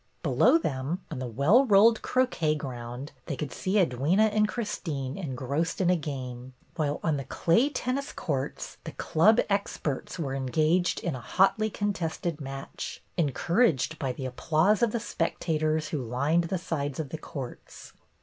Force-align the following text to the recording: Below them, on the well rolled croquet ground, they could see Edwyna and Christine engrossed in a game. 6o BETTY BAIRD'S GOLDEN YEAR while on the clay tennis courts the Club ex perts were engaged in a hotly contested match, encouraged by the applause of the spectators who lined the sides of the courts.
Below 0.23 0.57
them, 0.57 1.01
on 1.11 1.19
the 1.19 1.27
well 1.27 1.63
rolled 1.63 2.01
croquet 2.01 2.55
ground, 2.55 3.11
they 3.27 3.35
could 3.35 3.51
see 3.53 3.73
Edwyna 3.75 4.31
and 4.35 4.47
Christine 4.47 5.15
engrossed 5.15 5.79
in 5.79 5.91
a 5.91 5.95
game. 5.95 6.55
6o 6.75 6.75
BETTY 6.75 6.75
BAIRD'S 6.75 6.75
GOLDEN 6.75 6.85
YEAR 6.85 6.91
while 6.91 6.99
on 7.03 7.17
the 7.17 7.23
clay 7.25 7.69
tennis 7.69 8.11
courts 8.11 8.77
the 8.83 8.93
Club 8.93 9.41
ex 9.47 9.77
perts 9.77 10.17
were 10.17 10.33
engaged 10.33 11.01
in 11.01 11.13
a 11.13 11.19
hotly 11.21 11.69
contested 11.69 12.41
match, 12.41 13.03
encouraged 13.15 13.99
by 13.99 14.11
the 14.11 14.25
applause 14.25 14.81
of 14.81 14.91
the 14.91 14.99
spectators 14.99 15.89
who 15.89 16.01
lined 16.01 16.45
the 16.45 16.57
sides 16.57 16.99
of 16.99 17.09
the 17.09 17.19
courts. 17.19 17.93